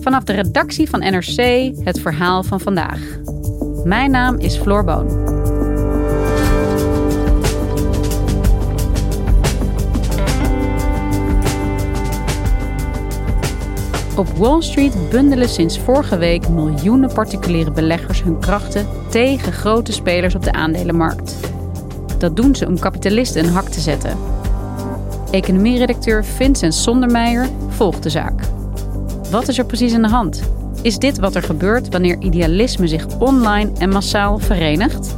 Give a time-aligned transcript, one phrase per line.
[0.00, 3.00] Vanaf de redactie van NRC het verhaal van vandaag.
[3.84, 5.34] Mijn naam is Floor Boon.
[14.16, 20.34] Op Wall Street bundelen sinds vorige week miljoenen particuliere beleggers hun krachten tegen grote spelers
[20.34, 21.36] op de aandelenmarkt.
[22.18, 24.16] Dat doen ze om kapitalisten een hak te zetten.
[25.30, 28.40] Economieredacteur Vincent Sondermeijer volgt de zaak.
[29.30, 30.42] Wat is er precies aan de hand?
[30.82, 35.16] Is dit wat er gebeurt wanneer idealisme zich online en massaal verenigt?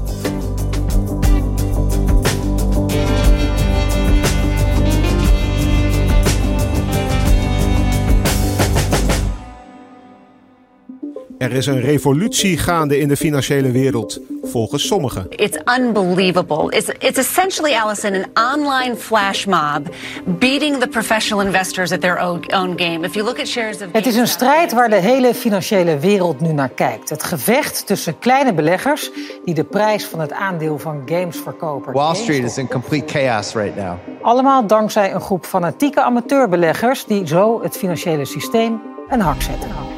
[11.48, 15.26] Er is een revolutie gaande in de financiële wereld, volgens sommigen.
[15.28, 16.76] It's unbelievable.
[16.76, 19.86] It's, it's essentially, Allison, an online flash mob
[20.24, 23.06] beating the professional investors at their own, own game.
[23.06, 26.40] If you look at shares of Het is een strijd waar de hele financiële wereld
[26.40, 27.10] nu naar kijkt.
[27.10, 29.10] Het gevecht tussen kleine beleggers
[29.44, 31.92] die de prijs van het aandeel van games verkopen.
[31.92, 33.98] Wall Street is in complete chaos right now.
[34.22, 39.97] Allemaal dankzij een groep fanatieke amateurbeleggers die zo het financiële systeem een hak zetten.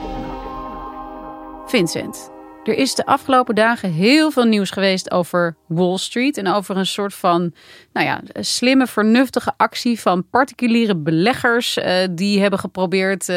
[1.70, 2.30] Vincent,
[2.64, 6.86] er is de afgelopen dagen heel veel nieuws geweest over Wall Street en over een
[6.86, 7.52] soort van,
[7.92, 13.36] nou ja, slimme, vernuftige actie van particuliere beleggers uh, die hebben geprobeerd, uh,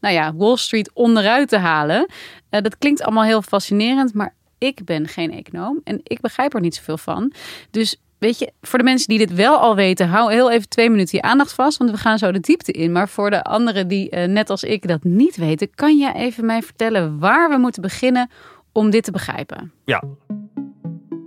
[0.00, 2.06] nou ja, Wall Street onderuit te halen.
[2.50, 6.60] Uh, dat klinkt allemaal heel fascinerend, maar ik ben geen econoom en ik begrijp er
[6.60, 7.32] niet zoveel van.
[7.70, 10.90] Dus weet je, voor de mensen die dit wel al weten, hou heel even twee
[10.90, 12.92] minuten je aandacht vast, want we gaan zo de diepte in.
[12.92, 16.46] Maar voor de anderen die uh, net als ik dat niet weten, kan jij even
[16.46, 18.30] mij vertellen waar we moeten beginnen
[18.72, 19.72] om dit te begrijpen?
[19.84, 20.02] Ja,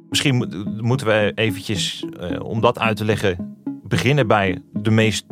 [0.09, 5.25] misschien moeten we eventjes, uh, om dat uit te leggen, beginnen bij de meest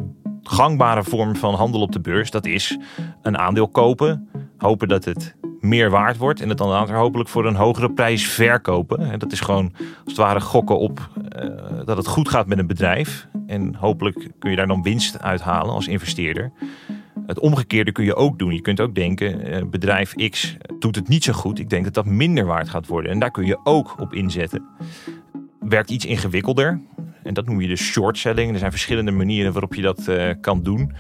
[0.43, 2.31] gangbare vorm van handel op de beurs.
[2.31, 2.77] Dat is
[3.21, 7.45] een aandeel kopen, hopen dat het meer waard wordt en het dan later hopelijk voor
[7.45, 9.11] een hogere prijs verkopen.
[9.11, 11.09] En dat is gewoon als het ware gokken op
[11.41, 11.49] uh,
[11.85, 13.27] dat het goed gaat met een bedrijf.
[13.47, 16.51] En hopelijk kun je daar dan winst uithalen als investeerder.
[17.25, 18.53] Het omgekeerde kun je ook doen.
[18.53, 21.59] Je kunt ook denken, uh, bedrijf X doet het niet zo goed.
[21.59, 23.11] Ik denk dat dat minder waard gaat worden.
[23.11, 24.65] En daar kun je ook op inzetten.
[25.59, 26.81] Werkt iets ingewikkelder.
[27.23, 28.51] En dat noem je dus short selling.
[28.51, 30.93] Er zijn verschillende manieren waarop je dat uh, kan doen.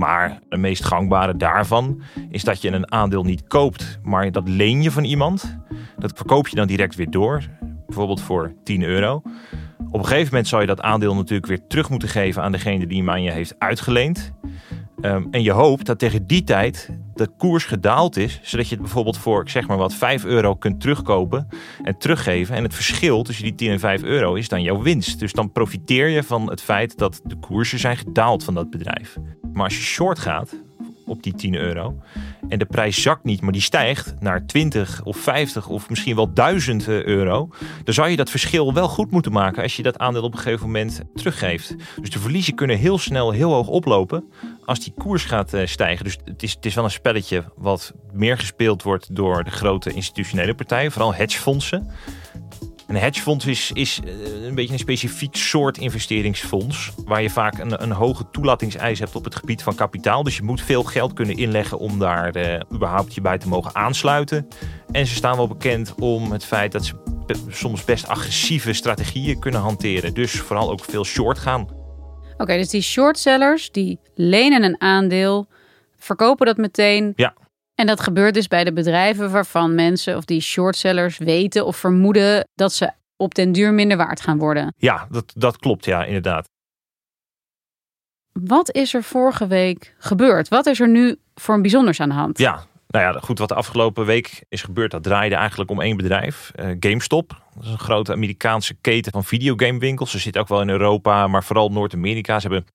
[0.00, 4.82] Maar de meest gangbare daarvan is dat je een aandeel niet koopt, maar dat leen
[4.82, 5.58] je van iemand.
[5.98, 7.42] Dat verkoop je dan direct weer door,
[7.86, 9.22] bijvoorbeeld voor 10 euro.
[9.90, 12.86] Op een gegeven moment zal je dat aandeel natuurlijk weer terug moeten geven aan degene
[12.86, 14.32] die hem aan je heeft uitgeleend.
[15.00, 16.90] Um, en je hoopt dat tegen die tijd
[17.20, 20.54] de koers gedaald is, zodat je het bijvoorbeeld voor, ik zeg maar wat, 5 euro
[20.54, 21.48] kunt terugkopen
[21.82, 22.56] en teruggeven.
[22.56, 25.18] En het verschil tussen die 10 en 5 euro is dan jouw winst.
[25.18, 29.16] Dus dan profiteer je van het feit dat de koersen zijn gedaald van dat bedrijf.
[29.52, 30.54] Maar als je short gaat
[31.06, 31.96] op die 10 euro
[32.48, 36.32] en de prijs zakt niet, maar die stijgt naar 20 of 50 of misschien wel
[36.32, 37.48] 1000 euro,
[37.84, 40.38] dan zou je dat verschil wel goed moeten maken als je dat aandeel op een
[40.38, 41.74] gegeven moment teruggeeft.
[42.00, 44.24] Dus de verliezen kunnen heel snel heel hoog oplopen
[44.64, 46.04] als die koers gaat stijgen.
[46.04, 49.92] Dus het is, het is wel een spelletje wat meer gespeeld wordt door de grote
[49.92, 51.90] institutionele partijen, vooral hedgefondsen.
[52.90, 54.00] Een hedgefonds is, is
[54.42, 56.92] een beetje een specifiek soort investeringsfonds.
[57.04, 60.22] Waar je vaak een, een hoge toelatingseis hebt op het gebied van kapitaal.
[60.22, 63.74] Dus je moet veel geld kunnen inleggen om daar uh, überhaupt je bij te mogen
[63.74, 64.48] aansluiten.
[64.90, 66.94] En ze staan wel bekend om het feit dat ze
[67.48, 70.14] soms best agressieve strategieën kunnen hanteren.
[70.14, 71.60] Dus vooral ook veel short gaan.
[71.60, 75.48] Oké, okay, dus die shortsellers die lenen een aandeel,
[75.96, 77.12] verkopen dat meteen.
[77.16, 77.34] Ja.
[77.80, 82.48] En dat gebeurt dus bij de bedrijven waarvan mensen of die shortsellers weten of vermoeden
[82.54, 84.74] dat ze op den duur minder waard gaan worden.
[84.76, 86.48] Ja, dat, dat klopt, ja, inderdaad.
[88.32, 90.48] Wat is er vorige week gebeurd?
[90.48, 92.38] Wat is er nu voor een bijzonders aan de hand.
[92.38, 95.96] Ja, nou ja, goed, wat de afgelopen week is gebeurd, dat draaide eigenlijk om één
[95.96, 96.50] bedrijf.
[96.54, 97.42] Uh, GameStop.
[97.54, 100.10] Dat is een grote Amerikaanse keten van videogamewinkels.
[100.10, 102.40] Ze zitten ook wel in Europa, maar vooral Noord-Amerika.
[102.40, 102.66] Ze hebben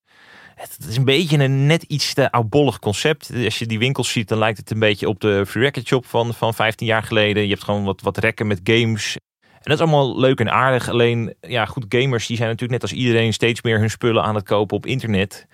[0.55, 3.31] het is een beetje een net iets te oudbollig concept.
[3.43, 6.05] Als je die winkels ziet, dan lijkt het een beetje op de Free Record Shop
[6.05, 7.43] van, van 15 jaar geleden.
[7.43, 9.17] Je hebt gewoon wat, wat rekken met games.
[9.41, 10.89] En dat is allemaal leuk en aardig.
[10.89, 14.35] Alleen, ja, goed, gamers die zijn natuurlijk net als iedereen steeds meer hun spullen aan
[14.35, 15.47] het kopen op internet.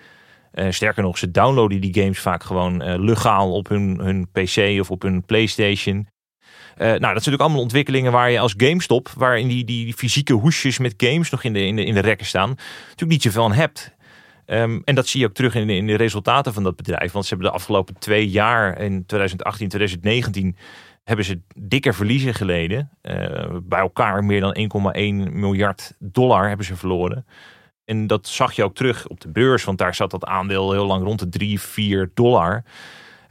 [0.54, 4.80] Uh, sterker nog, ze downloaden die games vaak gewoon uh, legaal op hun, hun PC
[4.80, 5.96] of op hun PlayStation.
[5.96, 10.32] Uh, nou, dat zijn natuurlijk allemaal ontwikkelingen waar je als GameStop, waarin die, die fysieke
[10.32, 13.44] hoesjes met games nog in de, in de, in de rekken staan, natuurlijk niet zoveel
[13.44, 13.94] aan hebt.
[14.46, 17.12] Um, en dat zie je ook terug in in de resultaten van dat bedrijf.
[17.12, 20.56] Want ze hebben de afgelopen twee jaar, in 2018, 2019,
[21.04, 22.90] hebben ze dikke verliezen geleden.
[23.62, 24.56] bij elkaar meer dan
[25.26, 27.26] 1,1 miljard dollar hebben ze verloren.
[27.84, 30.86] En dat zag je ook terug op de beurs, want daar zat dat aandeel heel
[30.86, 32.64] lang rond de 3, 4 dollar.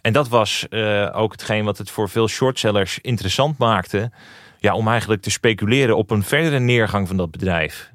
[0.01, 4.11] En dat was uh, ook hetgeen wat het voor veel shortsellers interessant maakte.
[4.59, 7.91] Ja, om eigenlijk te speculeren op een verdere neergang van dat bedrijf.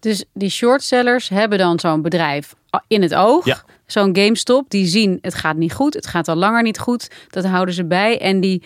[0.00, 2.54] Dus die shortsellers hebben dan zo'n bedrijf
[2.86, 3.44] in het oog.
[3.44, 3.62] Ja.
[3.86, 7.10] Zo'n GameStop, die zien het gaat niet goed, het gaat al langer niet goed.
[7.28, 8.62] Dat houden ze bij en die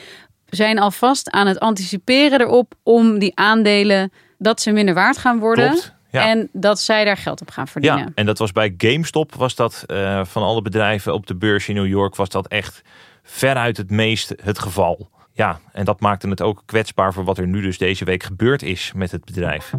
[0.48, 5.70] zijn alvast aan het anticiperen erop om die aandelen dat ze minder waard gaan worden.
[5.70, 5.94] Klopt.
[6.10, 6.28] Ja.
[6.28, 7.98] En dat zij daar geld op gaan verdienen.
[7.98, 11.68] Ja, en dat was bij GameStop, was dat uh, van alle bedrijven op de beurs
[11.68, 12.82] in New York, was dat echt
[13.22, 15.10] veruit het meest het geval.
[15.32, 18.62] Ja, en dat maakte het ook kwetsbaar voor wat er nu dus deze week gebeurd
[18.62, 19.72] is met het bedrijf.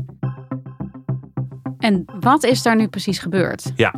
[1.83, 3.71] En wat is daar nu precies gebeurd?
[3.75, 3.94] Ja,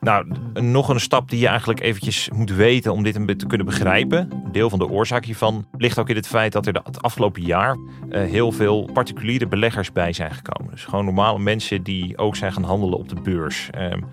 [0.00, 3.46] nou, nog een stap die je eigenlijk eventjes moet weten om dit een beetje te
[3.46, 4.28] kunnen begrijpen.
[4.52, 7.76] Deel van de oorzaak hiervan ligt ook in het feit dat er het afgelopen jaar
[7.76, 10.72] uh, heel veel particuliere beleggers bij zijn gekomen.
[10.72, 13.70] Dus gewoon normale mensen die ook zijn gaan handelen op de beurs.
[13.78, 14.04] Um,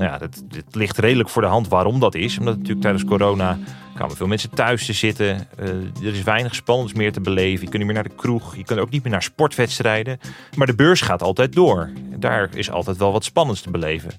[0.00, 2.38] nou ja, dat, ligt redelijk voor de hand waarom dat is.
[2.38, 3.58] Omdat natuurlijk tijdens corona
[3.94, 5.48] kwamen veel mensen thuis te zitten.
[5.60, 5.68] Uh,
[6.06, 7.64] er is weinig spannends meer te beleven.
[7.64, 8.56] Je kunt niet meer naar de kroeg.
[8.56, 10.18] Je kunt ook niet meer naar sportwedstrijden.
[10.56, 11.90] Maar de beurs gaat altijd door.
[12.16, 14.10] Daar is altijd wel wat spannends te beleven.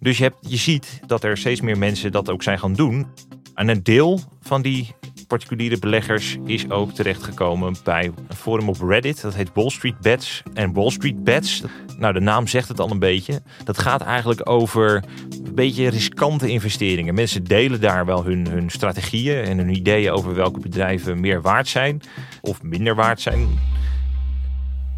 [0.00, 3.06] Dus je, hebt, je ziet dat er steeds meer mensen dat ook zijn gaan doen.
[3.54, 4.94] En een deel van die
[5.26, 9.20] particuliere beleggers is ook terechtgekomen bij een forum op Reddit.
[9.20, 10.42] Dat heet Wall Street Bets.
[10.54, 11.62] En Wall Street Bets,
[11.98, 13.42] nou de naam zegt het al een beetje.
[13.64, 15.04] Dat gaat eigenlijk over
[15.44, 17.14] een beetje riskante investeringen.
[17.14, 21.68] Mensen delen daar wel hun, hun strategieën en hun ideeën over welke bedrijven meer waard
[21.68, 22.00] zijn
[22.40, 23.48] of minder waard zijn.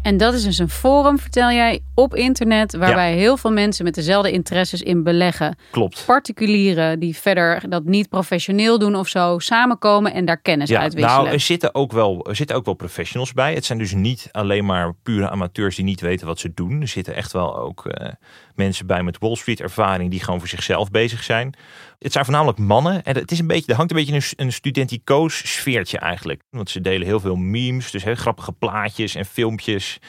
[0.01, 3.93] En dat is dus een forum, vertel jij, op internet, waarbij heel veel mensen met
[3.93, 5.57] dezelfde interesses in beleggen.
[5.71, 6.03] Klopt.
[6.05, 11.23] Particulieren die verder dat niet professioneel doen of zo, samenkomen en daar kennis ja, uitwisselen.
[11.23, 13.53] Nou, er zitten, ook wel, er zitten ook wel professionals bij.
[13.53, 16.81] Het zijn dus niet alleen maar pure amateurs die niet weten wat ze doen.
[16.81, 18.07] Er zitten echt wel ook uh,
[18.55, 21.55] mensen bij met Wall Street ervaring die gewoon voor zichzelf bezig zijn.
[21.99, 23.03] Het zijn voornamelijk mannen.
[23.03, 26.41] En het is een beetje, er hangt een beetje een, een studenticoos sfeertje eigenlijk.
[26.49, 29.99] Want ze delen heel veel memes, dus heel grappige plaatjes en filmpjes.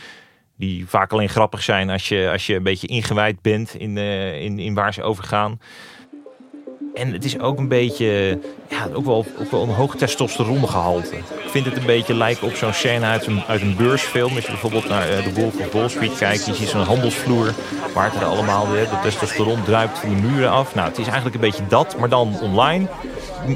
[0.56, 4.42] Die vaak alleen grappig zijn als je, als je een beetje ingewijd bent in, uh,
[4.42, 5.58] in, in waar ze over gaan.
[6.94, 8.38] En het is ook een beetje,
[8.68, 11.16] ja, ook wel, ook wel een hoog testosterongehalte.
[11.16, 14.34] Ik vind het een beetje lijken op zo'n scène uit een, uit een beursfilm.
[14.34, 17.54] Als je bijvoorbeeld naar uh, The Wolf of Wall Street kijkt, je ziet zo'n handelsvloer
[17.94, 20.74] waar het er allemaal de, de testosteron druipt van de muren af.
[20.74, 22.86] Nou, het is eigenlijk een beetje dat, maar dan online.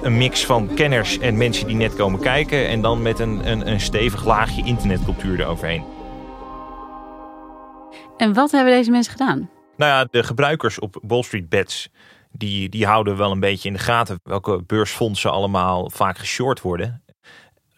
[0.03, 2.69] Een mix van kenners en mensen die net komen kijken.
[2.69, 5.85] En dan met een, een, een stevig laagje internetcultuur eroverheen.
[8.17, 9.51] En wat hebben deze mensen gedaan?
[9.77, 11.89] Nou ja, de gebruikers op Wall Street Bets
[12.37, 17.03] die, die houden wel een beetje in de gaten welke beursfondsen allemaal vaak geshort worden.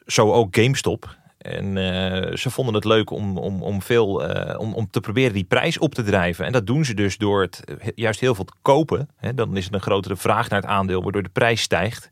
[0.06, 1.16] Zo ook GameStop.
[1.38, 5.32] En uh, ze vonden het leuk om, om, om, veel, uh, om, om te proberen
[5.32, 6.44] die prijs op te drijven.
[6.44, 7.62] En dat doen ze dus door het
[7.94, 9.08] juist heel veel te kopen.
[9.34, 12.10] Dan is het een grotere vraag naar het aandeel, waardoor de prijs stijgt.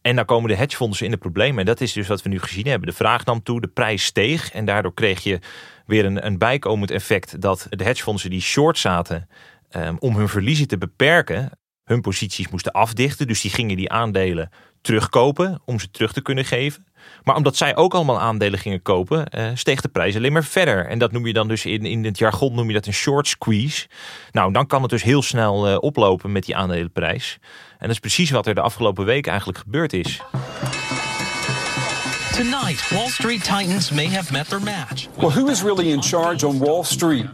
[0.00, 1.58] En dan komen de hedgefondsen in de problemen.
[1.58, 2.88] En dat is dus wat we nu gezien hebben.
[2.88, 4.52] De vraag nam toe, de prijs steeg.
[4.52, 5.38] En daardoor kreeg je
[5.86, 9.28] weer een, een bijkomend effect dat de hedgefondsen die short zaten.
[9.76, 11.50] Um, om hun verliezen te beperken,
[11.84, 13.26] hun posities moesten afdichten.
[13.26, 14.50] Dus die gingen die aandelen
[14.82, 16.86] terugkopen om ze terug te kunnen geven.
[17.22, 20.86] Maar omdat zij ook allemaal aandelen gingen kopen, uh, steeg de prijs alleen maar verder.
[20.86, 23.26] En dat noem je dan dus in, in het jargon noem je dat een short
[23.26, 23.86] squeeze.
[24.30, 27.38] Nou, dan kan het dus heel snel uh, oplopen met die aandelenprijs.
[27.72, 30.20] En dat is precies wat er de afgelopen week eigenlijk gebeurd is.
[32.34, 35.06] Tonight, Wall Street Titans may have met their match.
[35.18, 37.26] Well, who is really in charge on Wall Street?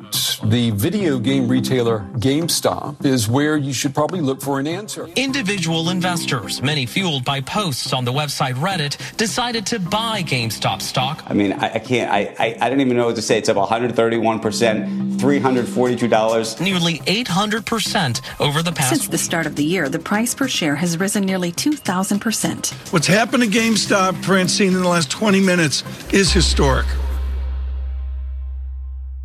[0.43, 5.09] The video game retailer GameStop is where you should probably look for an answer.
[5.15, 11.23] Individual investors, many fueled by posts on the website Reddit, decided to buy GameStop stock.
[11.27, 13.39] I mean, I, I can't, I, I, I don't even know what to say.
[13.39, 16.61] It's up 131%, $342.
[16.61, 18.89] Nearly 800% over the past.
[18.89, 22.73] Since the start of the year, the price per share has risen nearly 2,000%.
[22.91, 26.87] What's happened to GameStop, Francine, in the last 20 minutes is historic.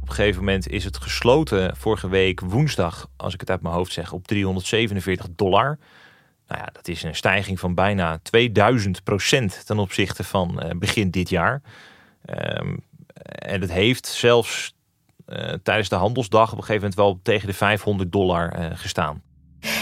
[0.02, 3.76] Op een gegeven moment is het gesloten vorige week woensdag, als ik het uit mijn
[3.76, 5.78] hoofd zeg, op 347 dollar.
[6.48, 11.10] Nou ja, dat is een stijging van bijna 2000 procent ten opzichte van uh, begin
[11.10, 11.62] dit jaar.
[12.60, 12.84] Um,
[13.24, 14.76] en het heeft zelfs
[15.64, 19.22] tijdens de handelsdag op een gegeven moment wel tegen de 500 dollar uh, gestaan.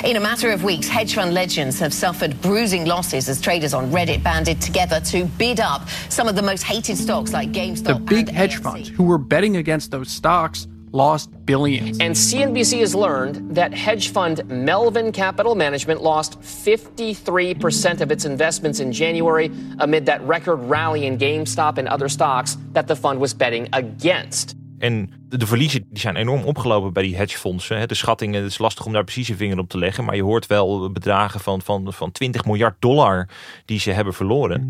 [0.03, 3.89] In a matter of weeks, hedge fund legends have suffered bruising losses as traders on
[3.91, 7.83] Reddit banded together to bid up some of the most hated stocks like GameStop.
[7.83, 11.97] The big hedge funds who were betting against those stocks lost billions.
[11.99, 18.79] And CNBC has learned that hedge fund Melvin Capital Management lost 53% of its investments
[18.79, 23.33] in January amid that record rally in GameStop and other stocks that the fund was
[23.33, 24.55] betting against.
[24.81, 27.87] En de verliezen die zijn enorm opgelopen bij die hedgefondsen.
[27.87, 30.05] De schattingen, het is lastig om daar precies een vinger op te leggen.
[30.05, 33.27] Maar je hoort wel bedragen van, van, van 20 miljard dollar
[33.65, 34.61] die ze hebben verloren.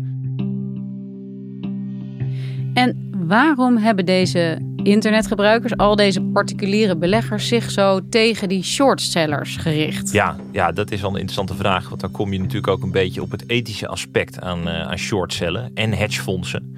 [2.74, 10.12] En waarom hebben deze internetgebruikers, al deze particuliere beleggers, zich zo tegen die shortsellers gericht?
[10.12, 11.88] Ja, ja, dat is wel een interessante vraag.
[11.88, 14.98] Want dan kom je natuurlijk ook een beetje op het ethische aspect aan, uh, aan
[14.98, 16.76] shortcellen en hedgefondsen.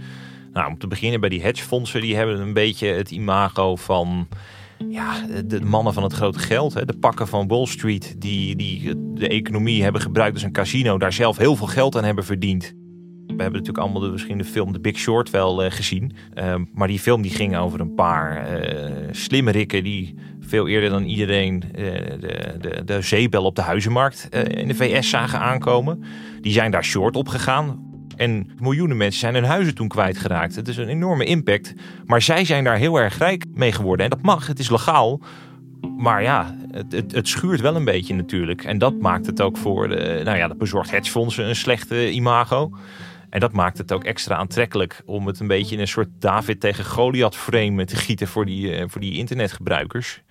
[0.54, 4.28] Nou, om te beginnen bij die hedgefondsen, die hebben een beetje het imago van
[4.88, 6.74] ja, de mannen van het grote geld.
[6.74, 6.84] Hè.
[6.84, 11.12] De pakken van Wall Street, die, die de economie hebben gebruikt als een casino, daar
[11.12, 12.74] zelf heel veel geld aan hebben verdiend.
[13.26, 16.12] We hebben natuurlijk allemaal de, misschien de film The Big Short wel uh, gezien.
[16.34, 20.90] Uh, maar die film die ging over een paar uh, slimme rikken die veel eerder
[20.90, 26.04] dan iedereen de, de, de zeebel op de huizenmarkt in de VS zagen aankomen.
[26.40, 27.92] Die zijn daar short op gegaan.
[28.16, 30.54] En miljoenen mensen zijn hun huizen toen kwijtgeraakt.
[30.54, 31.74] Het is een enorme impact.
[32.06, 34.04] Maar zij zijn daar heel erg rijk mee geworden.
[34.04, 35.20] En dat mag, het is legaal.
[35.96, 38.64] Maar ja, het, het, schuurt wel een beetje natuurlijk.
[38.64, 42.70] En dat maakt het ook voor de, nou ja, de bezorgd hedgefondsen een slechte imago.
[43.34, 46.60] En dat maakt het ook extra aantrekkelijk om het een beetje in een soort David
[46.60, 50.22] tegen Goliath frame te gieten voor die, voor die internetgebruikers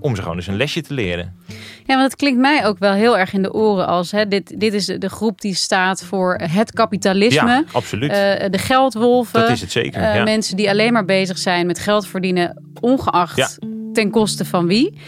[0.00, 1.36] om ze gewoon eens een lesje te leren.
[1.84, 4.60] Ja, want het klinkt mij ook wel heel erg in de oren als hè, dit,
[4.60, 7.48] dit is de groep die staat voor het kapitalisme.
[7.48, 8.10] Ja, absoluut.
[8.10, 8.16] Uh,
[8.50, 9.40] de geldwolven.
[9.40, 10.02] Dat is het zeker.
[10.02, 10.22] Uh, ja.
[10.22, 13.48] Mensen die alleen maar bezig zijn met geld verdienen, ongeacht ja.
[13.92, 14.98] ten koste van wie.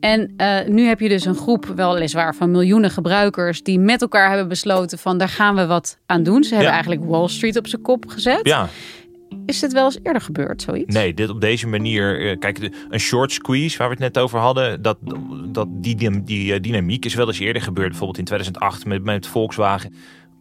[0.00, 4.28] En uh, nu heb je dus een groep, weliswaar van miljoenen gebruikers, die met elkaar
[4.28, 6.44] hebben besloten van daar gaan we wat aan doen.
[6.44, 8.40] Ze hebben eigenlijk Wall Street op zijn kop gezet.
[8.42, 8.68] Ja.
[9.46, 10.94] Is dit wel eens eerder gebeurd, zoiets?
[10.94, 12.36] Nee, dit op deze manier.
[12.38, 14.98] Kijk, een short squeeze, waar we het net over hadden, dat,
[15.46, 17.88] dat die, die, die dynamiek is wel eens eerder gebeurd.
[17.88, 19.94] Bijvoorbeeld in 2008 met, met Volkswagen.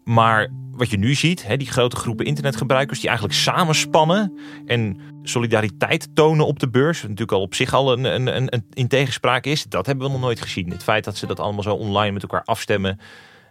[0.03, 6.09] Maar wat je nu ziet, hè, die grote groepen internetgebruikers die eigenlijk samenspannen en solidariteit
[6.13, 9.45] tonen op de beurs, wat natuurlijk al op zich al een, een, een, in tegenspraak
[9.45, 10.69] is, dat hebben we nog nooit gezien.
[10.69, 12.99] Het feit dat ze dat allemaal zo online met elkaar afstemmen.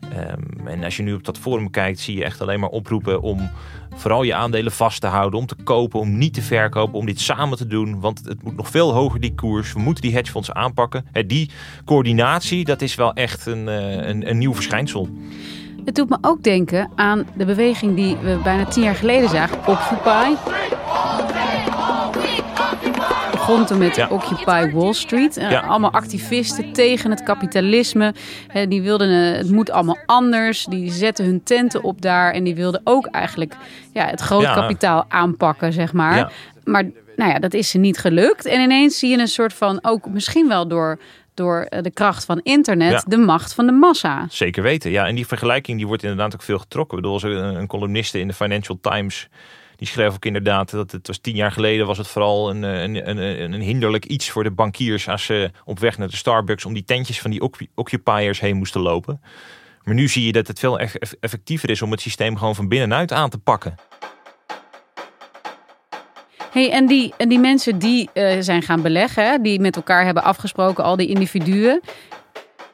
[0.02, 3.20] Um, en als je nu op dat forum kijkt, zie je echt alleen maar oproepen
[3.20, 3.50] om
[3.94, 7.20] vooral je aandelen vast te houden, om te kopen, om niet te verkopen, om dit
[7.20, 8.00] samen te doen.
[8.00, 9.72] Want het moet nog veel hoger, die koers.
[9.72, 11.06] We moeten die hedgefondsen aanpakken.
[11.26, 11.50] Die
[11.84, 13.66] coördinatie, dat is wel echt een,
[14.08, 15.08] een, een nieuw verschijnsel.
[15.86, 19.58] Het doet me ook denken aan de beweging die we bijna tien jaar geleden zagen,
[19.58, 20.34] Occupy.
[23.30, 24.08] Begon toen met ja.
[24.08, 25.34] Occupy Wall Street.
[25.34, 25.60] Ja.
[25.60, 28.14] Allemaal activisten tegen het kapitalisme.
[28.68, 30.64] Die wilden, het moet allemaal anders.
[30.64, 32.32] Die zetten hun tenten op daar.
[32.32, 33.56] En die wilden ook eigenlijk
[33.92, 36.32] ja, het groot kapitaal aanpakken, zeg maar.
[36.64, 36.84] Maar
[37.16, 38.46] nou ja, dat is ze niet gelukt.
[38.46, 40.98] En ineens zie je een soort van, ook misschien wel door
[41.36, 43.02] door de kracht van internet ja.
[43.06, 44.26] de macht van de massa.
[44.30, 45.06] Zeker weten, ja.
[45.06, 46.98] En die vergelijking die wordt inderdaad ook veel getrokken.
[46.98, 49.28] Ik bedoel, een, een columniste in de Financial Times...
[49.76, 51.86] die schreef ook inderdaad dat het was tien jaar geleden...
[51.86, 55.08] was het vooral een, een, een, een hinderlijk iets voor de bankiers...
[55.08, 56.64] als ze op weg naar de Starbucks...
[56.64, 57.42] om die tentjes van die
[57.74, 59.20] occupiers heen moesten lopen.
[59.82, 60.78] Maar nu zie je dat het veel
[61.20, 61.82] effectiever is...
[61.82, 63.74] om het systeem gewoon van binnenuit aan te pakken.
[66.56, 70.22] Hey, en, die, en die mensen die uh, zijn gaan beleggen, die met elkaar hebben
[70.22, 71.80] afgesproken, al die individuen.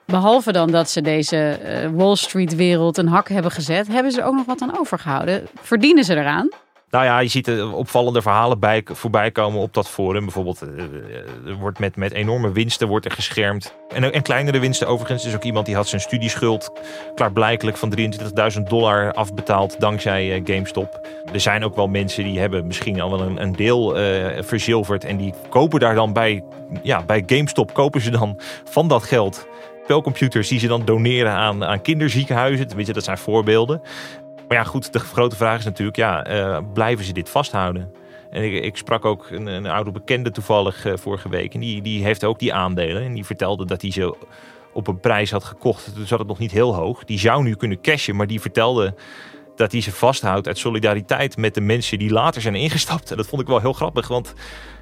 [0.07, 4.25] Behalve dan dat ze deze uh, Wall Street wereld een hak hebben gezet, hebben ze
[4.25, 5.47] ook nog wat aan overgehouden.
[5.61, 6.49] Verdienen ze eraan?
[6.93, 10.25] Nou ja, je ziet er opvallende verhalen bij, voorbij komen op dat forum.
[10.25, 10.85] Bijvoorbeeld, eh,
[11.47, 13.75] er wordt met, met enorme winsten wordt er geschermd.
[13.89, 15.23] En, en kleinere winsten overigens.
[15.23, 16.73] Er is ook iemand die had zijn studieschuld
[17.15, 21.09] klaarblijkelijk van 23.000 dollar afbetaald dankzij GameStop.
[21.33, 25.05] Er zijn ook wel mensen die hebben misschien al wel een, een deel uh, verzilverd.
[25.05, 26.45] En die kopen daar dan bij,
[26.83, 29.47] ja, bij GameStop kopen ze dan van dat geld
[29.93, 32.93] spelcomputers die ze dan doneren aan, aan kinderziekenhuizen.
[32.93, 33.81] Dat zijn voorbeelden.
[34.53, 37.93] Maar ja, goed, de grote vraag is natuurlijk, ja, uh, blijven ze dit vasthouden?
[38.31, 41.55] En ik, ik sprak ook een, een, oude bekende toevallig uh, vorige week.
[41.55, 43.03] En die, die heeft ook die aandelen.
[43.03, 44.17] En die vertelde dat hij ze
[44.73, 45.95] op een prijs had gekocht.
[45.95, 47.05] Toen zat het nog niet heel hoog.
[47.05, 48.95] Die zou nu kunnen cashen, maar die vertelde
[49.57, 53.11] dat hij ze vasthoudt uit solidariteit met de mensen die later zijn ingestapt.
[53.11, 54.35] En dat vond ik wel heel grappig, want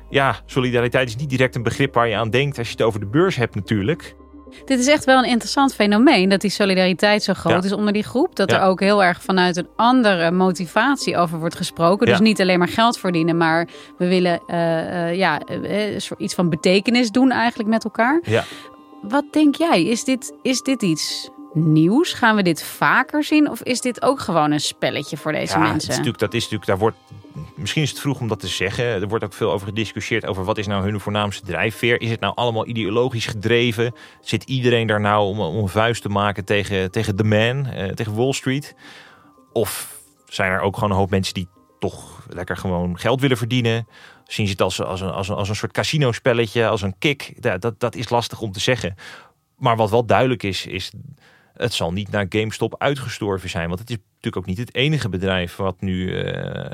[0.09, 3.01] ja, solidariteit is niet direct een begrip waar je aan denkt als je het over
[3.01, 4.15] de beurs hebt natuurlijk.
[4.65, 7.69] Dit is echt wel een interessant fenomeen dat die solidariteit zo groot ja.
[7.69, 8.37] is onder die groep.
[8.37, 8.61] Dat ja.
[8.61, 12.07] er ook heel erg vanuit een andere motivatie over wordt gesproken.
[12.07, 12.23] Dus ja.
[12.23, 17.11] niet alleen maar geld verdienen, maar we willen uh, uh, ja, uh, iets van betekenis
[17.11, 18.21] doen eigenlijk met elkaar.
[19.03, 19.85] Wat denk jij?
[19.85, 22.13] Is dit, is dit iets nieuws?
[22.13, 23.51] Gaan we dit vaker zien?
[23.51, 25.91] Of is dit ook gewoon een spelletje voor deze mensen?
[25.91, 26.97] Is natuurlijk, dat is natuurlijk, daar wordt,
[27.57, 28.85] misschien is het vroeg om dat te zeggen.
[28.85, 32.01] Er wordt ook veel over gediscussieerd over wat is nou hun voornaamste drijfveer.
[32.01, 33.95] Is het nou allemaal ideologisch gedreven?
[34.21, 37.89] Zit iedereen daar nou om, om een vuist te maken tegen, tegen the man, eh,
[37.89, 38.75] tegen Wall Street?
[39.53, 43.87] Of zijn er ook gewoon een hoop mensen die toch lekker gewoon geld willen verdienen?
[44.27, 46.99] Zien ze het als, als, een, als, een, als een soort casino spelletje, als een
[46.99, 47.33] kick?
[47.41, 48.95] Ja, dat, dat is lastig om te zeggen.
[49.57, 50.93] Maar wat wel duidelijk is, is
[51.61, 53.69] het zal niet naar GameStop uitgestorven zijn.
[53.69, 56.71] Want het is natuurlijk ook niet het enige bedrijf wat nu uh,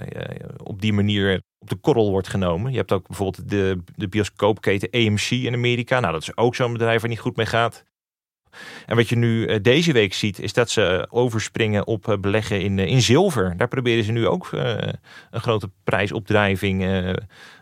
[0.63, 2.71] op die manier op de korrel wordt genomen.
[2.71, 6.01] Je hebt ook bijvoorbeeld de, de bioscoopketen AMC in Amerika.
[6.01, 7.85] Nou, dat is ook zo'n bedrijf waar niet goed mee gaat.
[8.87, 12.79] En wat je nu uh, deze week ziet, is dat ze overspringen op beleggen in,
[12.79, 13.57] in zilver.
[13.57, 14.49] Daar proberen ze nu ook
[15.31, 16.85] een grote prijsopdrijving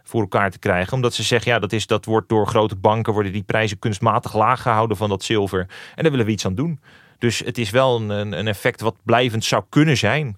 [0.03, 0.93] voor elkaar te krijgen.
[0.93, 4.35] Omdat ze zeggen, ja, dat, is, dat wordt door grote banken, worden die prijzen kunstmatig
[4.35, 5.67] laag gehouden van dat zilver.
[5.95, 6.81] En daar willen we iets aan doen.
[7.25, 10.37] Dus het is wel een, een effect wat blijvend zou kunnen zijn.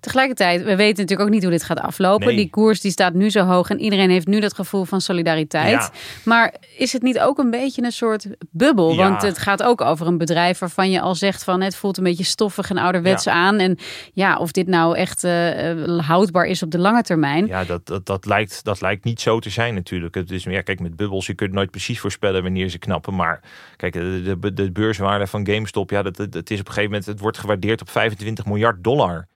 [0.00, 2.26] Tegelijkertijd, we weten natuurlijk ook niet hoe dit gaat aflopen.
[2.26, 2.36] Nee.
[2.36, 5.70] Die koers die staat nu zo hoog en iedereen heeft nu dat gevoel van solidariteit.
[5.70, 5.90] Ja.
[6.24, 8.92] Maar is het niet ook een beetje een soort bubbel?
[8.92, 9.08] Ja.
[9.08, 12.04] Want het gaat ook over een bedrijf waarvan je al zegt van het voelt een
[12.04, 13.32] beetje stoffig en ouderwets ja.
[13.32, 13.58] aan.
[13.58, 13.78] En
[14.12, 17.46] ja, of dit nou echt uh, houdbaar is op de lange termijn.
[17.46, 20.14] Ja, dat, dat, dat, lijkt, dat lijkt niet zo te zijn natuurlijk.
[20.14, 23.14] Het is, ja, kijk, met bubbels, je kunt nooit precies voorspellen wanneer ze knappen.
[23.14, 23.40] Maar
[23.76, 27.06] kijk, de, de, de beurswaarde van GameStop, ja, dat, dat is op een gegeven moment,
[27.06, 29.28] het wordt gewaardeerd op 25 miljard dollar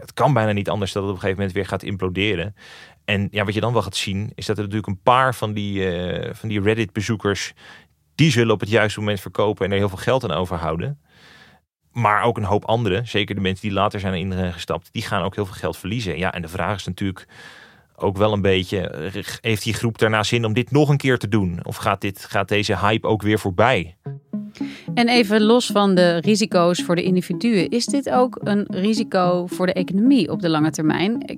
[0.00, 2.54] het kan bijna niet anders dat het op een gegeven moment weer gaat imploderen.
[3.04, 5.52] En ja, wat je dan wel gaat zien, is dat er natuurlijk een paar van
[5.52, 7.52] die, uh, van die Reddit-bezoekers,
[8.14, 11.00] die zullen op het juiste moment verkopen en er heel veel geld aan overhouden.
[11.92, 15.34] Maar ook een hoop anderen, zeker de mensen die later zijn ingestapt, die gaan ook
[15.34, 16.18] heel veel geld verliezen.
[16.18, 17.26] Ja, en de vraag is natuurlijk
[17.96, 21.28] ook wel een beetje, heeft die groep daarna zin om dit nog een keer te
[21.28, 21.60] doen?
[21.62, 23.96] Of gaat, dit, gaat deze hype ook weer voorbij?
[24.94, 29.66] En even los van de risico's voor de individuen, is dit ook een risico voor
[29.66, 31.22] de economie op de lange termijn?
[31.22, 31.36] Eh,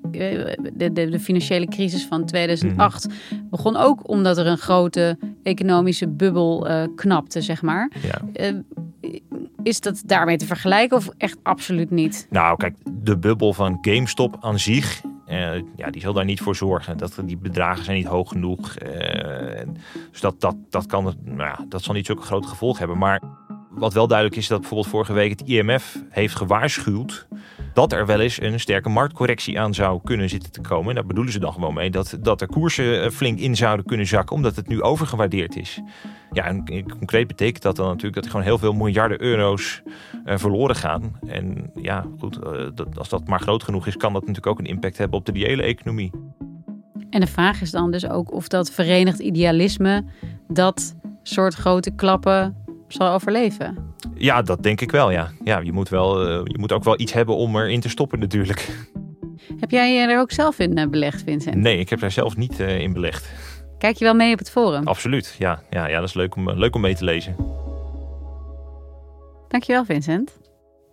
[0.72, 3.48] de, de, de financiële crisis van 2008 mm.
[3.50, 7.90] begon ook omdat er een grote economische bubbel uh, knapte, zeg maar.
[8.02, 8.50] Ja.
[8.52, 8.60] Uh,
[9.62, 12.26] is dat daarmee te vergelijken of echt absoluut niet?
[12.30, 16.56] Nou, kijk, de bubbel van GameStop aan zich uh, ja, die zal daar niet voor
[16.56, 16.98] zorgen.
[16.98, 18.76] Dat, die bedragen zijn niet hoog genoeg.
[18.82, 19.41] Uh,
[20.10, 22.98] dus dat, dat, dat, kan, nou ja, dat zal niet zo'n groot gevolg hebben.
[22.98, 23.22] Maar
[23.70, 27.26] wat wel duidelijk is, dat bijvoorbeeld vorige week het IMF heeft gewaarschuwd
[27.74, 30.88] dat er wel eens een sterke marktcorrectie aan zou kunnen zitten te komen.
[30.88, 33.86] En daar bedoelen ze dan gewoon mee dat, dat er koersen eh, flink in zouden
[33.86, 35.80] kunnen zakken, omdat het nu overgewaardeerd is.
[36.32, 39.82] Ja, en concreet betekent dat dan natuurlijk dat er gewoon heel veel miljarden euro's
[40.24, 41.18] uh, verloren gaan.
[41.26, 42.38] En ja, goed,
[42.74, 45.26] dat, als dat maar groot genoeg is, kan dat natuurlijk ook een impact hebben op
[45.26, 46.10] de reële economie.
[47.12, 50.04] En de vraag is dan dus ook of dat verenigd idealisme
[50.48, 52.56] dat soort grote klappen
[52.88, 53.94] zal overleven.
[54.14, 55.30] Ja, dat denk ik wel, ja.
[55.44, 58.18] ja je, moet wel uh, je moet ook wel iets hebben om erin te stoppen
[58.18, 58.86] natuurlijk.
[59.60, 61.56] Heb jij er ook zelf in belegd, Vincent?
[61.56, 63.30] Nee, ik heb daar zelf niet uh, in belegd.
[63.78, 64.86] Kijk je wel mee op het forum?
[64.86, 65.62] Absoluut, ja.
[65.70, 67.36] Ja, ja dat is leuk om, leuk om mee te lezen.
[69.48, 70.38] Dankjewel, Vincent.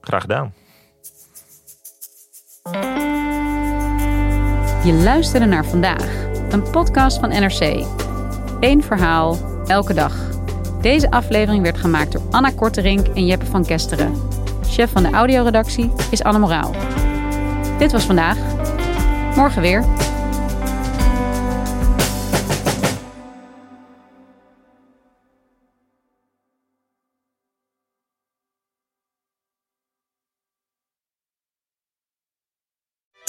[0.02, 0.54] Graag gedaan.
[4.84, 7.86] Je luisterde naar vandaag, een podcast van NRC.
[8.60, 9.38] Eén verhaal,
[9.68, 10.15] elke dag.
[10.82, 14.13] Deze aflevering werd gemaakt door Anna Korterink en Jeppe van Kesteren.
[14.68, 16.72] Chef van de audioredactie is Anne Moraal.
[17.78, 18.38] Dit was vandaag.
[19.36, 19.84] Morgen weer.